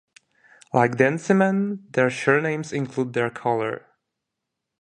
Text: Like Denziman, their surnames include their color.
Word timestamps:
Like 0.73 0.97
Denziman, 0.97 1.85
their 1.91 2.09
surnames 2.09 2.73
include 2.73 3.13
their 3.13 3.29
color. 3.29 3.85